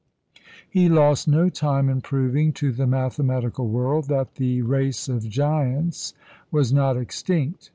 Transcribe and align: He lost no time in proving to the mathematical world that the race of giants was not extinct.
He 0.67 0.89
lost 0.89 1.27
no 1.27 1.47
time 1.49 1.87
in 1.87 2.01
proving 2.01 2.53
to 2.53 2.71
the 2.71 2.87
mathematical 2.87 3.67
world 3.67 4.05
that 4.07 4.33
the 4.33 4.63
race 4.63 5.07
of 5.07 5.29
giants 5.29 6.15
was 6.49 6.73
not 6.73 6.97
extinct. 6.97 7.69